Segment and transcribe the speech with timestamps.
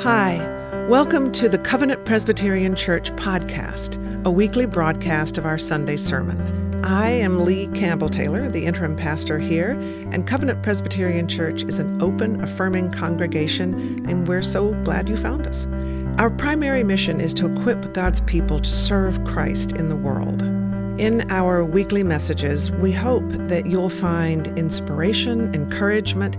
[0.00, 0.38] Hi,
[0.88, 3.96] welcome to the Covenant Presbyterian Church podcast,
[4.26, 6.84] a weekly broadcast of our Sunday sermon.
[6.84, 9.70] I am Lee Campbell Taylor, the interim pastor here,
[10.10, 15.46] and Covenant Presbyterian Church is an open, affirming congregation, and we're so glad you found
[15.46, 15.66] us.
[16.18, 20.42] Our primary mission is to equip God's people to serve Christ in the world.
[20.98, 26.36] In our weekly messages, we hope that you'll find inspiration, encouragement,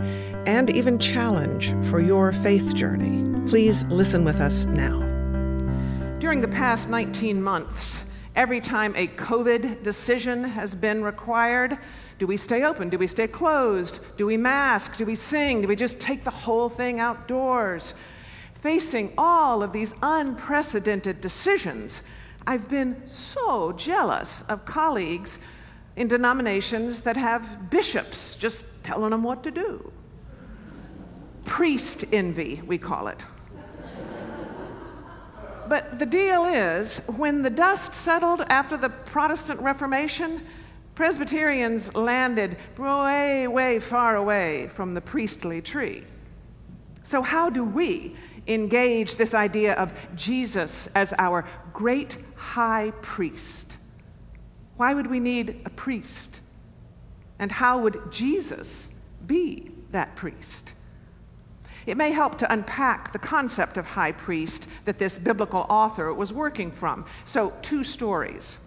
[0.47, 3.21] and even challenge for your faith journey.
[3.49, 5.01] Please listen with us now.
[6.19, 8.05] During the past 19 months,
[8.37, 11.77] every time a COVID decision has been required,
[12.17, 12.87] do we stay open?
[12.87, 13.99] Do we stay closed?
[14.15, 14.95] Do we mask?
[14.95, 15.59] Do we sing?
[15.59, 17.93] Do we just take the whole thing outdoors?
[18.53, 22.03] Facing all of these unprecedented decisions,
[22.47, 25.39] I've been so jealous of colleagues
[25.95, 29.91] in denominations that have bishops just telling them what to do.
[31.45, 33.23] Priest envy, we call it.
[35.67, 40.45] But the deal is, when the dust settled after the Protestant Reformation,
[40.93, 46.03] Presbyterians landed way, way far away from the priestly tree.
[47.03, 48.15] So, how do we
[48.47, 53.77] engage this idea of Jesus as our great high priest?
[54.77, 56.41] Why would we need a priest?
[57.39, 58.91] And how would Jesus
[59.25, 60.73] be that priest?
[61.85, 66.33] It may help to unpack the concept of high priest that this biblical author was
[66.33, 67.05] working from.
[67.25, 68.57] So, two stories.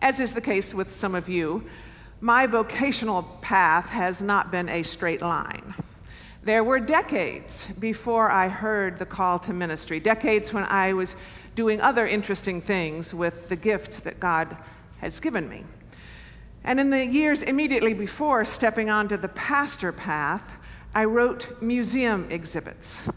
[0.00, 1.64] As is the case with some of you,
[2.20, 5.74] my vocational path has not been a straight line.
[6.44, 11.14] There were decades before I heard the call to ministry, decades when I was
[11.54, 14.56] doing other interesting things with the gifts that God
[14.98, 15.64] has given me.
[16.64, 20.42] And in the years immediately before stepping onto the pastor path,
[20.94, 23.08] I wrote museum exhibits.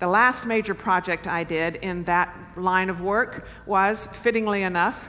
[0.00, 5.08] The last major project I did in that line of work was, fittingly enough,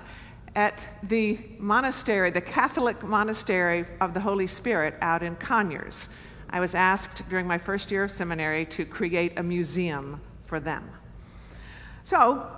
[0.56, 6.10] at the monastery, the Catholic monastery of the Holy Spirit out in Conyers.
[6.56, 10.90] I was asked during my first year of seminary to create a museum for them.
[12.06, 12.50] So,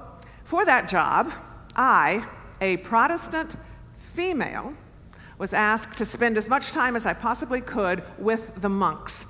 [0.43, 1.33] for that job,
[1.75, 2.23] I,
[2.61, 3.55] a Protestant
[3.97, 4.75] female,
[5.39, 9.25] was asked to spend as much time as I possibly could with the monks,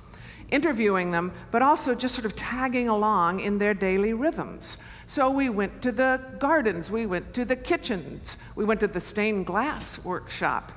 [0.50, 4.76] interviewing them, but also just sort of tagging along in their daily rhythms.
[5.06, 9.00] So we went to the gardens, we went to the kitchens, we went to the
[9.00, 10.72] stained glass workshop,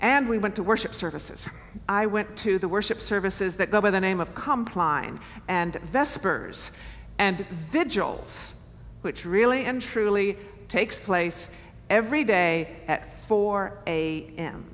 [0.00, 1.48] and we went to worship services.
[1.88, 6.70] I went to the worship services that go by the name of Compline and Vespers
[7.18, 8.54] and Vigils,
[9.02, 10.38] which really and truly
[10.68, 11.50] takes place
[11.90, 14.64] every day at 4 a.m.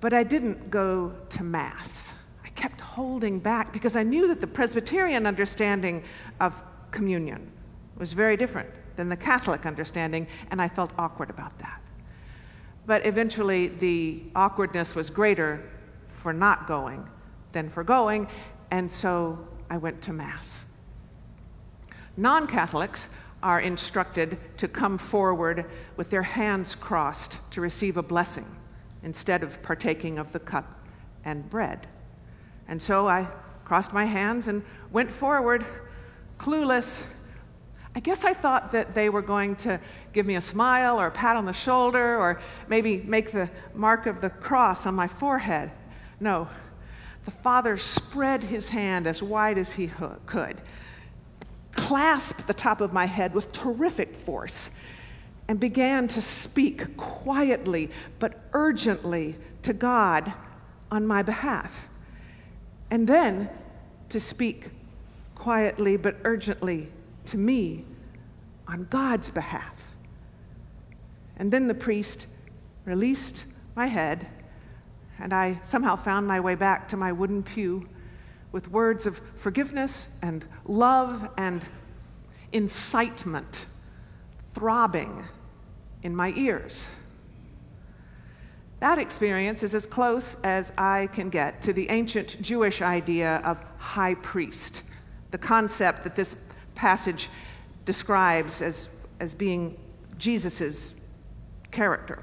[0.00, 2.14] But I didn't go to Mass.
[2.44, 6.04] I kept holding back because I knew that the Presbyterian understanding
[6.40, 7.50] of communion
[7.96, 11.80] was very different than the Catholic understanding, and I felt awkward about that.
[12.86, 15.62] But eventually, the awkwardness was greater
[16.08, 17.08] for not going
[17.52, 18.28] than for going,
[18.70, 19.38] and so
[19.68, 20.62] I went to Mass.
[22.16, 23.08] Non Catholics
[23.42, 25.66] are instructed to come forward
[25.96, 28.46] with their hands crossed to receive a blessing
[29.02, 30.86] instead of partaking of the cup
[31.24, 31.86] and bread.
[32.68, 33.28] And so I
[33.64, 35.64] crossed my hands and went forward,
[36.38, 37.04] clueless.
[37.96, 39.80] I guess I thought that they were going to
[40.12, 44.04] give me a smile or a pat on the shoulder or maybe make the mark
[44.04, 45.72] of the cross on my forehead.
[46.20, 46.46] No,
[47.24, 49.90] the Father spread his hand as wide as he
[50.26, 50.60] could
[51.72, 54.70] clasped the top of my head with terrific force
[55.46, 60.32] and began to speak quietly but urgently to God
[60.90, 61.88] on my behalf.
[62.90, 63.48] And then
[64.08, 64.70] to speak
[65.34, 66.88] quietly but urgently
[67.26, 67.84] to me
[68.68, 69.94] on God's behalf.
[71.36, 72.26] And then the priest
[72.84, 73.44] released
[73.74, 74.26] my head,
[75.18, 77.88] and I somehow found my way back to my wooden pew
[78.52, 81.64] with words of forgiveness and love and
[82.52, 83.66] incitement
[84.54, 85.24] throbbing
[86.02, 86.90] in my ears.
[88.80, 93.60] That experience is as close as I can get to the ancient Jewish idea of
[93.78, 94.82] high priest,
[95.30, 96.36] the concept that this
[96.76, 97.28] passage
[97.84, 98.88] describes as,
[99.18, 99.76] as being
[100.18, 100.92] Jesus'
[101.72, 102.22] character.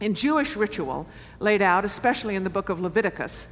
[0.00, 1.06] In Jewish ritual,
[1.40, 3.48] laid out especially in the book of Leviticus,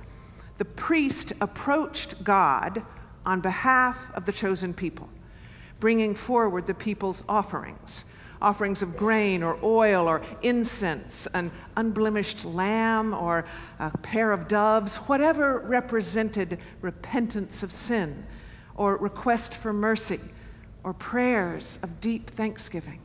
[0.59, 2.83] the priest approached God
[3.25, 5.09] on behalf of the chosen people,
[5.81, 8.05] bringing forward the people's offerings,
[8.41, 13.45] offerings of grain or oil or incense, an unblemished lamb or
[13.81, 18.25] a pair of doves, whatever represented repentance of sin
[18.77, 20.21] or request for mercy
[20.85, 23.01] or prayers of deep thanksgiving.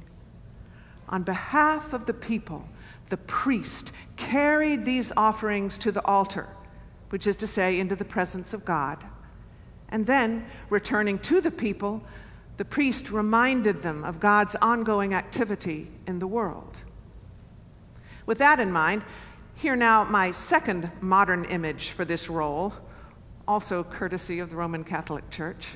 [1.10, 2.68] On behalf of the people,
[3.10, 6.48] the priest carried these offerings to the altar,
[7.10, 9.04] which is to say, into the presence of God.
[9.90, 12.02] And then, returning to the people,
[12.58, 16.78] the priest reminded them of God's ongoing activity in the world.
[18.26, 19.04] With that in mind,
[19.56, 22.74] here now my second modern image for this role,
[23.48, 25.76] also courtesy of the Roman Catholic Church.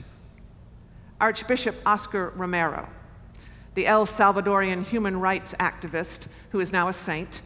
[1.20, 2.90] Archbishop Oscar Romero
[3.76, 7.42] the El Salvadorian human rights activist, who is now a saint,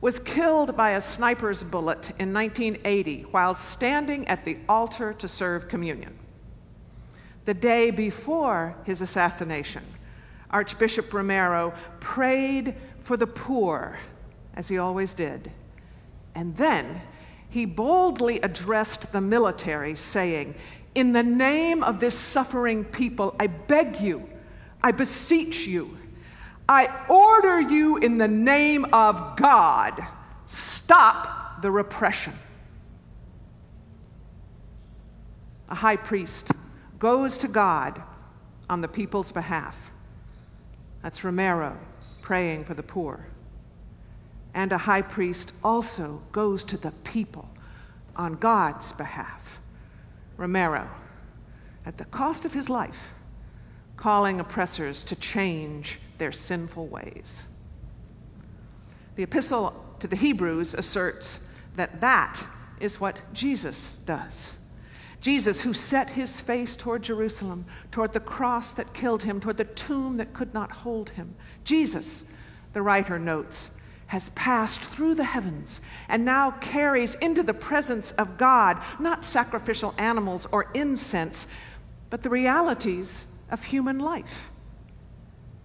[0.00, 5.68] was killed by a sniper's bullet in 1980 while standing at the altar to serve
[5.68, 6.16] communion.
[7.46, 9.84] The day before his assassination,
[10.50, 13.98] Archbishop Romero prayed for the poor,
[14.54, 15.50] as he always did.
[16.34, 17.00] And then
[17.50, 20.54] he boldly addressed the military, saying,
[20.94, 24.28] In the name of this suffering people, I beg you
[24.82, 25.96] I beseech you,
[26.68, 30.00] I order you in the name of God,
[30.44, 32.34] stop the repression.
[35.68, 36.52] A high priest
[36.98, 38.02] goes to God
[38.70, 39.90] on the people's behalf.
[41.02, 41.76] That's Romero
[42.22, 43.26] praying for the poor.
[44.58, 47.48] And a high priest also goes to the people
[48.16, 49.60] on God's behalf.
[50.36, 50.90] Romero,
[51.86, 53.12] at the cost of his life,
[53.96, 57.44] calling oppressors to change their sinful ways.
[59.14, 61.38] The epistle to the Hebrews asserts
[61.76, 62.44] that that
[62.80, 64.54] is what Jesus does.
[65.20, 69.66] Jesus, who set his face toward Jerusalem, toward the cross that killed him, toward the
[69.66, 71.36] tomb that could not hold him.
[71.62, 72.24] Jesus,
[72.72, 73.70] the writer notes,
[74.08, 79.94] has passed through the heavens and now carries into the presence of God not sacrificial
[79.96, 81.46] animals or incense,
[82.10, 84.50] but the realities of human life.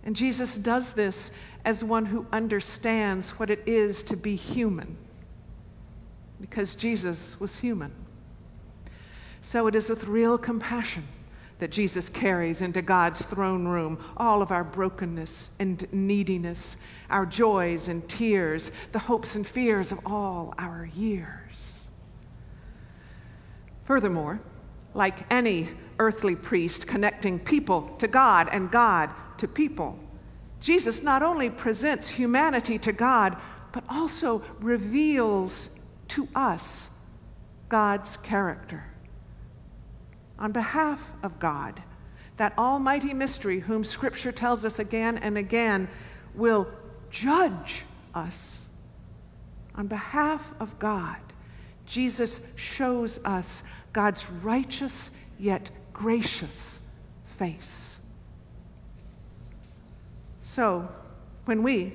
[0.04, 1.32] And Jesus does this
[1.64, 4.98] as one who understands what it is to be human,
[6.42, 7.94] because Jesus was human.
[9.40, 11.04] So it is with real compassion
[11.64, 16.76] that Jesus carries into God's throne room all of our brokenness and neediness,
[17.10, 21.86] our joys and tears, the hopes and fears of all our years.
[23.86, 24.42] Furthermore,
[24.94, 25.70] like any
[26.00, 29.98] earthly priest connecting people to God and God to people.
[30.60, 33.38] Jesus not only presents humanity to God,
[33.72, 35.70] but also reveals
[36.10, 36.90] to us
[37.70, 38.84] God's character.
[40.44, 41.82] On behalf of God,
[42.36, 45.88] that almighty mystery, whom Scripture tells us again and again,
[46.36, 46.68] will
[47.10, 48.66] judge us.
[49.76, 51.16] On behalf of God,
[51.86, 53.64] Jesus shows us
[53.94, 56.82] God's righteous yet gracious
[57.38, 57.98] face.
[60.42, 60.90] So,
[61.46, 61.94] when we,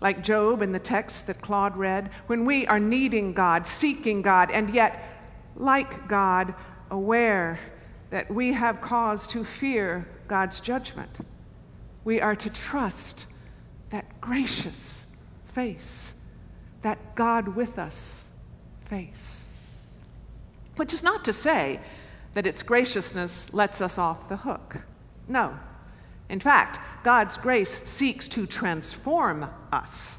[0.00, 4.50] like Job in the text that Claude read, when we are needing God, seeking God,
[4.50, 5.06] and yet,
[5.54, 6.52] like God,
[6.90, 7.58] aware
[8.10, 11.10] that we have cause to fear God's judgment,
[12.04, 13.26] we are to trust
[13.90, 15.06] that gracious
[15.46, 16.14] face,
[16.82, 18.28] that God with us
[18.84, 19.48] face.
[20.76, 21.80] Which is not to say
[22.34, 24.78] that its graciousness lets us off the hook.
[25.28, 25.58] No.
[26.28, 30.18] In fact, God's grace seeks to transform us.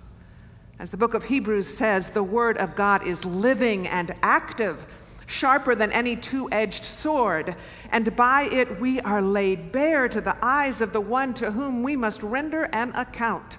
[0.77, 4.85] As the book of Hebrews says, the Word of God is living and active,
[5.31, 7.55] sharper than any two edged sword,
[7.91, 11.83] and by it we are laid bare to the eyes of the one to whom
[11.83, 13.57] we must render an account.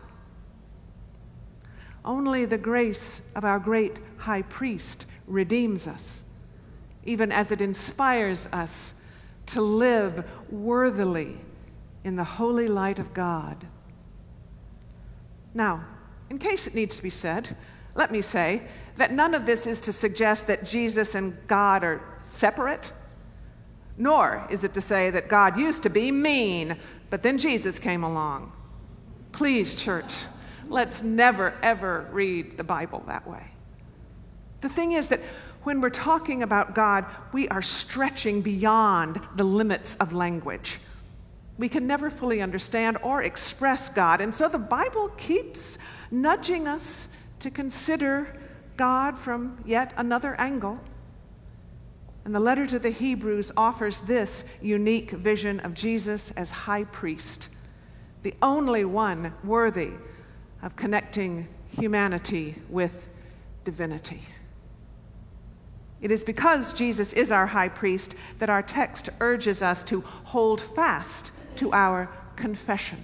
[2.05, 6.23] Only the grace of our great high priest redeems us
[7.05, 8.95] even as it inspires us
[9.47, 11.37] to live worthily
[12.05, 13.67] in the holy light of God.
[15.55, 15.85] Now,
[16.31, 17.57] in case it needs to be said,
[17.95, 18.63] let me say
[18.97, 22.93] that none of this is to suggest that Jesus and God are separate,
[23.97, 26.77] nor is it to say that God used to be mean,
[27.11, 28.53] but then Jesus came along.
[29.33, 30.13] Please, church,
[30.69, 33.45] let's never, ever read the Bible that way.
[34.61, 35.21] The thing is that
[35.65, 40.79] when we're talking about God, we are stretching beyond the limits of language.
[41.59, 44.21] We can never fully understand or express God.
[44.21, 45.79] And so the Bible keeps
[46.11, 47.09] nudging us
[47.41, 48.37] to consider
[48.77, 50.81] God from yet another angle.
[52.25, 57.49] And the letter to the Hebrews offers this unique vision of Jesus as high priest,
[58.23, 59.91] the only one worthy
[60.63, 63.09] of connecting humanity with
[63.65, 64.23] divinity.
[66.01, 70.61] It is because Jesus is our high priest that our text urges us to hold
[70.61, 73.03] fast to our confession.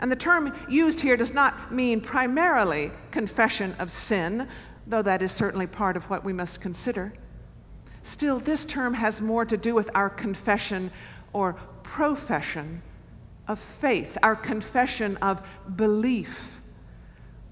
[0.00, 4.48] And the term used here does not mean primarily confession of sin,
[4.86, 7.12] though that is certainly part of what we must consider.
[8.02, 10.90] Still, this term has more to do with our confession
[11.34, 11.52] or
[11.82, 12.82] profession
[13.46, 16.62] of faith, our confession of belief.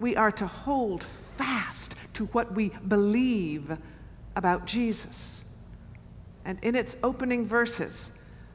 [0.01, 3.77] We are to hold fast to what we believe
[4.37, 5.45] about Jesus.
[6.47, 8.13] And in its opening verses,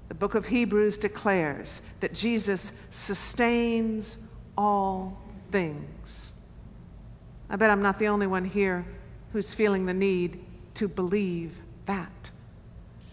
[0.07, 4.17] the book of Hebrews declares that Jesus sustains
[4.57, 6.31] all things.
[7.49, 8.85] I bet I'm not the only one here
[9.31, 10.43] who's feeling the need
[10.75, 12.31] to believe that.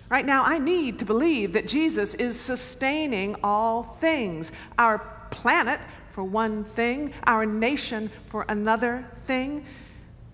[0.09, 4.99] Right now, I need to believe that Jesus is sustaining all things our
[5.30, 5.80] planet,
[6.11, 9.64] for one thing, our nation, for another thing,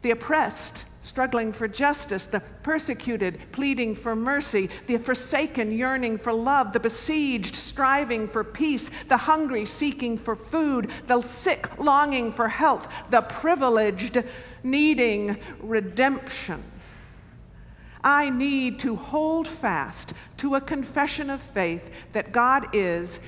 [0.02, 6.72] the oppressed, struggling for justice, the persecuted pleading for mercy, the forsaken yearning for love,
[6.72, 12.92] the besieged striving for peace, the hungry seeking for food, the sick longing for health,
[13.10, 14.24] the privileged
[14.64, 16.60] needing redemption.
[18.02, 23.20] I need to hold fast to a confession of faith that God is,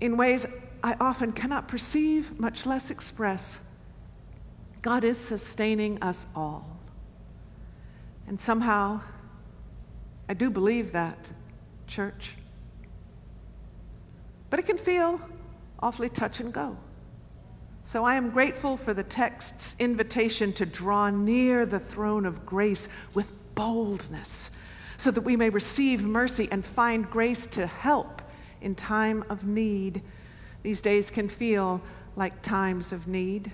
[0.00, 0.44] in ways
[0.82, 3.58] I often cannot perceive, much less express.
[4.82, 6.79] God is sustaining us all.
[8.30, 9.00] And somehow,
[10.28, 11.18] I do believe that,
[11.88, 12.36] church.
[14.50, 15.20] But it can feel
[15.80, 16.76] awfully touch and go.
[17.82, 22.88] So I am grateful for the text's invitation to draw near the throne of grace
[23.14, 24.52] with boldness
[24.96, 28.22] so that we may receive mercy and find grace to help
[28.60, 30.02] in time of need.
[30.62, 31.82] These days can feel
[32.14, 33.50] like times of need.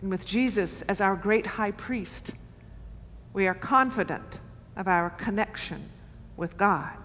[0.00, 2.32] And with Jesus as our great high priest,
[3.34, 4.40] we are confident
[4.76, 5.90] of our connection
[6.36, 6.96] with God.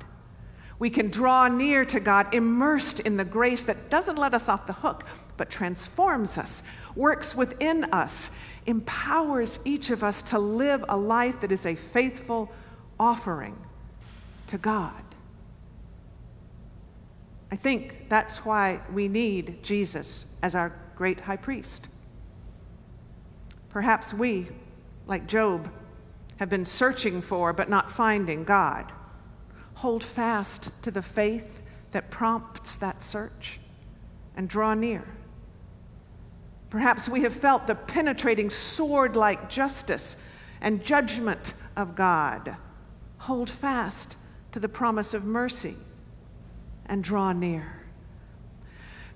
[0.78, 4.66] We can draw near to God, immersed in the grace that doesn't let us off
[4.66, 5.06] the hook,
[5.36, 6.64] but transforms us,
[6.96, 8.32] works within us,
[8.66, 12.50] empowers each of us to live a life that is a faithful
[12.98, 13.58] offering
[14.48, 15.04] to God.
[17.52, 21.90] I think that's why we need Jesus as our great high priest.
[23.70, 24.48] Perhaps we,
[25.08, 25.70] like Job,
[26.40, 28.92] have been searching for but not finding God.
[29.76, 33.60] Hold fast to the faith that prompts that search
[34.38, 35.04] and draw near.
[36.70, 40.16] Perhaps we have felt the penetrating sword like justice
[40.62, 42.56] and judgment of God.
[43.18, 44.16] Hold fast
[44.54, 45.76] to the promise of mercy
[46.86, 47.76] and draw near.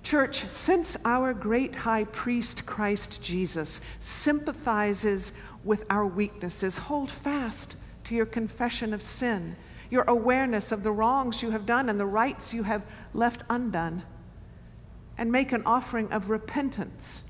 [0.02, 5.32] Church, since our great high priest Christ Jesus sympathizes
[5.64, 9.56] with our weaknesses, hold fast to your confession of sin,
[9.90, 14.02] your awareness of the wrongs you have done and the rights you have left undone,
[15.16, 17.22] and make an offering of repentance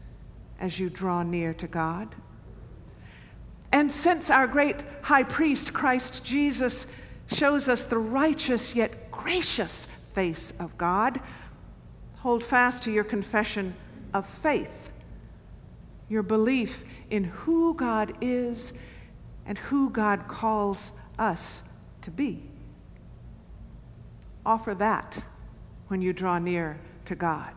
[0.59, 2.14] as you draw near to God.
[3.73, 6.87] And since our great high priest, Christ Jesus,
[7.33, 11.21] shows us the righteous yet gracious face of God,
[12.17, 13.75] hold fast to your confession
[14.12, 14.91] of faith,
[16.09, 18.73] your belief in who God is
[19.46, 21.62] and who God calls us
[22.02, 22.42] to be.
[24.46, 25.16] Offer that
[25.88, 27.52] when you draw near to God.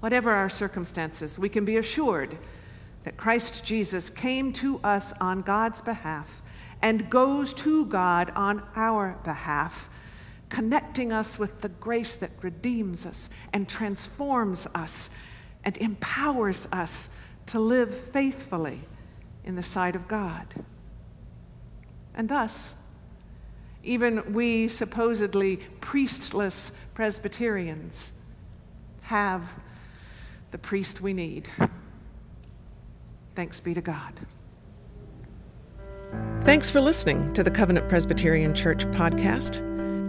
[0.00, 2.36] Whatever our circumstances, we can be assured
[3.04, 6.42] that Christ Jesus came to us on God's behalf
[6.82, 9.88] and goes to God on our behalf,
[10.48, 15.10] connecting us with the grace that redeems us and transforms us
[15.64, 17.08] and empowers us
[17.46, 18.80] to live faithfully
[19.44, 20.46] in the sight of God.
[22.14, 22.72] And thus,
[23.84, 28.12] even we supposedly priestless Presbyterians
[29.02, 29.52] have
[30.50, 31.48] the priest we need.
[33.34, 34.12] Thanks be to God.
[36.44, 39.60] Thanks for listening to the Covenant Presbyterian Church podcast.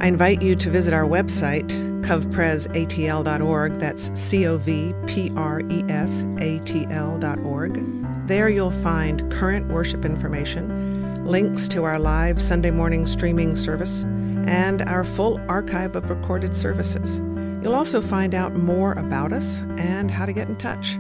[0.01, 1.71] I invite you to visit our website,
[2.03, 3.73] covpresatl.org.
[3.73, 8.27] That's C O V P R E S A T L.org.
[8.27, 14.03] There you'll find current worship information, links to our live Sunday morning streaming service,
[14.47, 17.19] and our full archive of recorded services.
[17.61, 20.97] You'll also find out more about us and how to get in touch.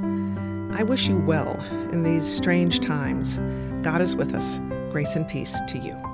[0.77, 1.59] I wish you well
[1.91, 3.37] in these strange times.
[3.83, 4.59] God is with us.
[4.91, 6.12] Grace and peace to you.